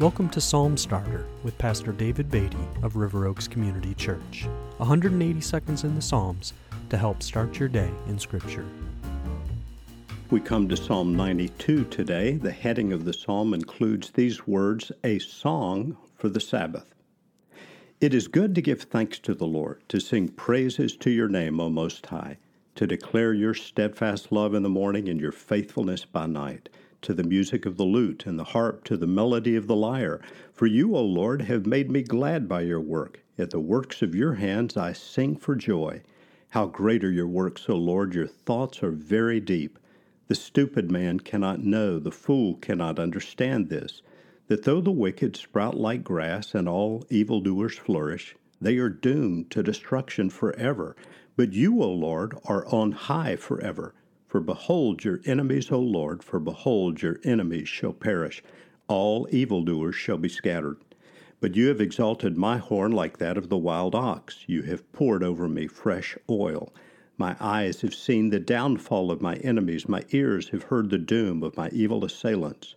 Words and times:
Welcome 0.00 0.28
to 0.28 0.40
Psalm 0.40 0.76
Starter 0.76 1.26
with 1.42 1.58
Pastor 1.58 1.90
David 1.90 2.30
Beatty 2.30 2.56
of 2.84 2.94
River 2.94 3.26
Oaks 3.26 3.48
Community 3.48 3.94
Church. 3.94 4.46
180 4.76 5.40
seconds 5.40 5.82
in 5.82 5.96
the 5.96 6.00
Psalms 6.00 6.52
to 6.90 6.96
help 6.96 7.20
start 7.20 7.58
your 7.58 7.68
day 7.68 7.90
in 8.06 8.16
Scripture. 8.16 8.64
We 10.30 10.38
come 10.38 10.68
to 10.68 10.76
Psalm 10.76 11.16
92 11.16 11.86
today. 11.86 12.34
The 12.34 12.52
heading 12.52 12.92
of 12.92 13.06
the 13.06 13.12
psalm 13.12 13.52
includes 13.52 14.12
these 14.12 14.46
words 14.46 14.92
A 15.02 15.18
Song 15.18 15.96
for 16.14 16.28
the 16.28 16.38
Sabbath. 16.38 16.94
It 18.00 18.14
is 18.14 18.28
good 18.28 18.54
to 18.54 18.62
give 18.62 18.82
thanks 18.82 19.18
to 19.18 19.34
the 19.34 19.48
Lord, 19.48 19.82
to 19.88 19.98
sing 19.98 20.28
praises 20.28 20.96
to 20.98 21.10
your 21.10 21.28
name, 21.28 21.58
O 21.58 21.70
Most 21.70 22.06
High, 22.06 22.38
to 22.76 22.86
declare 22.86 23.34
your 23.34 23.52
steadfast 23.52 24.30
love 24.30 24.54
in 24.54 24.62
the 24.62 24.68
morning 24.68 25.08
and 25.08 25.20
your 25.20 25.32
faithfulness 25.32 26.04
by 26.04 26.26
night 26.26 26.68
to 27.02 27.14
the 27.14 27.22
music 27.22 27.66
of 27.66 27.76
the 27.76 27.84
lute 27.84 28.26
and 28.26 28.38
the 28.38 28.44
harp, 28.44 28.84
to 28.84 28.96
the 28.96 29.06
melody 29.06 29.56
of 29.56 29.66
the 29.66 29.76
lyre. 29.76 30.20
For 30.52 30.66
you, 30.66 30.96
O 30.96 31.02
Lord, 31.04 31.42
have 31.42 31.66
made 31.66 31.90
me 31.90 32.02
glad 32.02 32.48
by 32.48 32.62
your 32.62 32.80
work. 32.80 33.22
At 33.38 33.50
the 33.50 33.60
works 33.60 34.02
of 34.02 34.14
your 34.14 34.34
hands 34.34 34.76
I 34.76 34.92
sing 34.92 35.36
for 35.36 35.54
joy. 35.54 36.02
How 36.50 36.66
great 36.66 37.04
are 37.04 37.10
your 37.10 37.28
works, 37.28 37.68
O 37.68 37.76
Lord! 37.76 38.14
Your 38.14 38.26
thoughts 38.26 38.82
are 38.82 38.90
very 38.90 39.38
deep. 39.38 39.78
The 40.28 40.34
stupid 40.34 40.90
man 40.90 41.20
cannot 41.20 41.64
know, 41.64 41.98
the 41.98 42.10
fool 42.10 42.54
cannot 42.56 42.98
understand 42.98 43.68
this, 43.68 44.02
that 44.48 44.64
though 44.64 44.80
the 44.80 44.90
wicked 44.90 45.36
sprout 45.36 45.76
like 45.76 46.02
grass 46.02 46.54
and 46.54 46.68
all 46.68 47.06
evildoers 47.10 47.78
flourish, 47.78 48.34
they 48.60 48.76
are 48.78 48.88
doomed 48.88 49.50
to 49.52 49.62
destruction 49.62 50.30
forever. 50.30 50.96
But 51.36 51.52
you, 51.52 51.82
O 51.82 51.92
Lord, 51.92 52.36
are 52.44 52.66
on 52.66 52.92
high 52.92 53.36
forever. 53.36 53.94
For 54.28 54.40
behold 54.40 55.04
your 55.04 55.20
enemies, 55.24 55.72
O 55.72 55.80
Lord, 55.80 56.22
for 56.22 56.38
behold 56.38 57.00
your 57.00 57.18
enemies 57.24 57.66
shall 57.66 57.94
perish. 57.94 58.42
All 58.86 59.26
evildoers 59.30 59.94
shall 59.94 60.18
be 60.18 60.28
scattered. 60.28 60.76
But 61.40 61.56
you 61.56 61.68
have 61.68 61.80
exalted 61.80 62.36
my 62.36 62.58
horn 62.58 62.92
like 62.92 63.16
that 63.18 63.38
of 63.38 63.48
the 63.48 63.56
wild 63.56 63.94
ox. 63.94 64.44
You 64.46 64.62
have 64.64 64.92
poured 64.92 65.22
over 65.22 65.48
me 65.48 65.66
fresh 65.66 66.18
oil. 66.28 66.74
My 67.16 67.36
eyes 67.40 67.80
have 67.80 67.94
seen 67.94 68.28
the 68.28 68.38
downfall 68.38 69.10
of 69.10 69.22
my 69.22 69.36
enemies. 69.36 69.88
My 69.88 70.04
ears 70.10 70.50
have 70.50 70.64
heard 70.64 70.90
the 70.90 70.98
doom 70.98 71.42
of 71.42 71.56
my 71.56 71.70
evil 71.70 72.04
assailants. 72.04 72.74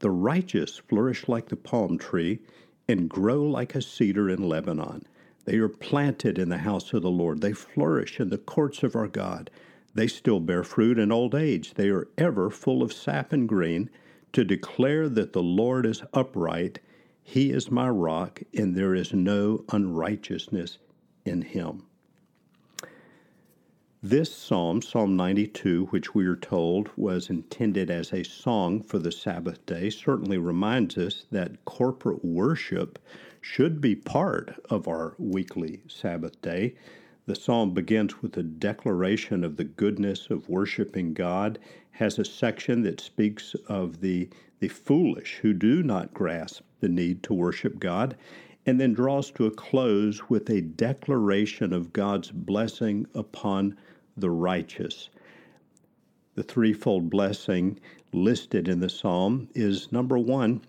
The 0.00 0.10
righteous 0.10 0.78
flourish 0.78 1.28
like 1.28 1.48
the 1.48 1.56
palm 1.56 1.96
tree 1.96 2.40
and 2.88 3.08
grow 3.08 3.44
like 3.44 3.76
a 3.76 3.82
cedar 3.82 4.28
in 4.28 4.48
Lebanon. 4.48 5.06
They 5.44 5.58
are 5.58 5.68
planted 5.68 6.38
in 6.40 6.48
the 6.48 6.58
house 6.58 6.92
of 6.92 7.02
the 7.02 7.10
Lord. 7.10 7.40
They 7.40 7.52
flourish 7.52 8.18
in 8.18 8.30
the 8.30 8.38
courts 8.38 8.82
of 8.82 8.96
our 8.96 9.08
God. 9.08 9.48
They 9.94 10.06
still 10.06 10.40
bear 10.40 10.64
fruit 10.64 10.98
in 10.98 11.12
old 11.12 11.34
age. 11.34 11.74
They 11.74 11.90
are 11.90 12.08
ever 12.16 12.50
full 12.50 12.82
of 12.82 12.92
sap 12.92 13.32
and 13.32 13.48
green 13.48 13.90
to 14.32 14.44
declare 14.44 15.08
that 15.08 15.32
the 15.32 15.42
Lord 15.42 15.84
is 15.84 16.02
upright. 16.14 16.80
He 17.22 17.50
is 17.50 17.70
my 17.70 17.88
rock, 17.88 18.42
and 18.54 18.74
there 18.74 18.94
is 18.94 19.12
no 19.12 19.64
unrighteousness 19.70 20.78
in 21.24 21.42
him. 21.42 21.84
This 24.04 24.34
psalm, 24.34 24.82
Psalm 24.82 25.14
92, 25.14 25.86
which 25.90 26.12
we 26.12 26.26
are 26.26 26.34
told 26.34 26.90
was 26.96 27.30
intended 27.30 27.88
as 27.88 28.12
a 28.12 28.24
song 28.24 28.82
for 28.82 28.98
the 28.98 29.12
Sabbath 29.12 29.64
day, 29.64 29.90
certainly 29.90 30.38
reminds 30.38 30.98
us 30.98 31.26
that 31.30 31.64
corporate 31.64 32.24
worship 32.24 32.98
should 33.40 33.80
be 33.80 33.94
part 33.94 34.60
of 34.68 34.88
our 34.88 35.14
weekly 35.18 35.82
Sabbath 35.86 36.40
day. 36.42 36.74
The 37.24 37.36
psalm 37.36 37.72
begins 37.72 38.20
with 38.20 38.36
a 38.36 38.42
declaration 38.42 39.44
of 39.44 39.56
the 39.56 39.64
goodness 39.64 40.28
of 40.28 40.48
worshiping 40.48 41.14
God, 41.14 41.58
has 41.92 42.18
a 42.18 42.24
section 42.24 42.82
that 42.82 43.00
speaks 43.00 43.54
of 43.68 44.00
the, 44.00 44.28
the 44.58 44.68
foolish 44.68 45.38
who 45.42 45.52
do 45.52 45.84
not 45.84 46.12
grasp 46.12 46.62
the 46.80 46.88
need 46.88 47.22
to 47.22 47.34
worship 47.34 47.78
God, 47.78 48.16
and 48.66 48.80
then 48.80 48.92
draws 48.92 49.30
to 49.32 49.46
a 49.46 49.52
close 49.52 50.28
with 50.28 50.50
a 50.50 50.62
declaration 50.62 51.72
of 51.72 51.92
God's 51.92 52.32
blessing 52.32 53.06
upon 53.14 53.76
the 54.16 54.30
righteous. 54.30 55.08
The 56.34 56.42
threefold 56.42 57.08
blessing 57.08 57.78
listed 58.12 58.66
in 58.66 58.80
the 58.80 58.88
psalm 58.88 59.48
is 59.54 59.92
number 59.92 60.18
one, 60.18 60.62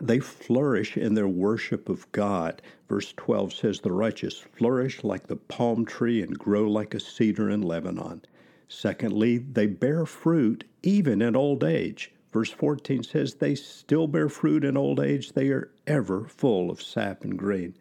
they 0.00 0.20
flourish 0.20 0.96
in 0.96 1.14
their 1.14 1.28
worship 1.28 1.88
of 1.88 2.10
God. 2.12 2.62
Verse 2.88 3.12
12 3.16 3.52
says, 3.52 3.80
The 3.80 3.92
righteous 3.92 4.38
flourish 4.38 5.04
like 5.04 5.26
the 5.26 5.36
palm 5.36 5.84
tree 5.84 6.22
and 6.22 6.38
grow 6.38 6.68
like 6.68 6.94
a 6.94 7.00
cedar 7.00 7.50
in 7.50 7.62
Lebanon. 7.62 8.22
Secondly, 8.68 9.38
they 9.38 9.66
bear 9.66 10.06
fruit 10.06 10.64
even 10.82 11.22
in 11.22 11.34
old 11.34 11.64
age. 11.64 12.12
Verse 12.32 12.50
14 12.50 13.02
says, 13.02 13.34
They 13.34 13.54
still 13.54 14.06
bear 14.06 14.28
fruit 14.28 14.64
in 14.64 14.76
old 14.76 15.00
age. 15.00 15.32
They 15.32 15.48
are 15.48 15.70
ever 15.86 16.24
full 16.24 16.70
of 16.70 16.82
sap 16.82 17.24
and 17.24 17.38
green. 17.38 17.74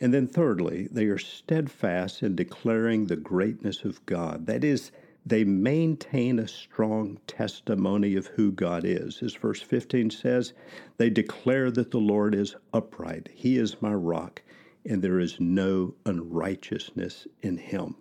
And 0.00 0.14
then 0.14 0.26
thirdly, 0.26 0.88
they 0.90 1.06
are 1.06 1.18
steadfast 1.18 2.22
in 2.22 2.36
declaring 2.36 3.06
the 3.06 3.16
greatness 3.16 3.84
of 3.84 4.04
God. 4.06 4.46
That 4.46 4.64
is, 4.64 4.92
they 5.26 5.44
maintain 5.44 6.38
a 6.38 6.48
strong 6.48 7.18
testimony 7.26 8.16
of 8.16 8.28
who 8.28 8.50
God 8.50 8.84
is. 8.84 9.22
As 9.22 9.34
verse 9.34 9.60
15 9.60 10.10
says, 10.10 10.52
they 10.96 11.10
declare 11.10 11.70
that 11.70 11.90
the 11.90 11.98
Lord 11.98 12.34
is 12.34 12.56
upright. 12.72 13.28
He 13.34 13.58
is 13.58 13.82
my 13.82 13.92
rock, 13.92 14.42
and 14.86 15.02
there 15.02 15.18
is 15.18 15.38
no 15.40 15.94
unrighteousness 16.06 17.26
in 17.42 17.58
him. 17.58 17.96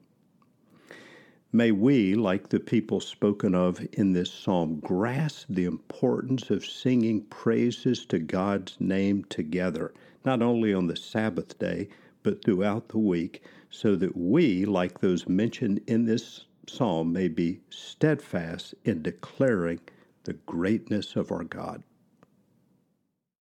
May 1.51 1.71
we, 1.71 2.13
like 2.13 2.49
the 2.49 2.59
people 2.59 2.99
spoken 2.99 3.55
of 3.55 3.85
in 3.93 4.11
this 4.13 4.29
psalm, 4.31 4.79
grasp 4.79 5.47
the 5.49 5.65
importance 5.65 6.49
of 6.49 6.65
singing 6.65 7.21
praises 7.23 8.05
to 8.07 8.19
God's 8.19 8.75
name 8.79 9.23
together, 9.23 9.93
not 10.23 10.41
only 10.41 10.73
on 10.73 10.87
the 10.87 10.95
Sabbath 10.95 11.57
day, 11.57 11.89
but 12.21 12.43
throughout 12.43 12.89
the 12.89 12.99
week, 12.99 13.41
so 13.69 13.95
that 13.95 14.15
we, 14.15 14.65
like 14.65 14.99
those 14.99 15.27
mentioned 15.27 15.81
in 15.87 16.05
this 16.05 16.45
psalm 16.67 17.13
may 17.13 17.27
be 17.29 17.61
steadfast 17.69 18.75
in 18.85 19.03
declaring 19.03 19.81
the 20.25 20.33
greatness 20.33 21.15
of 21.15 21.31
our 21.31 21.43
God. 21.45 21.83